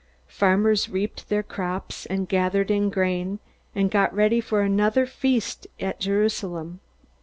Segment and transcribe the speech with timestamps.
[0.25, 3.37] Farmers reaped their crops, and gathered in the grain,
[3.75, 6.79] and got ready for another feast at Jerusalem.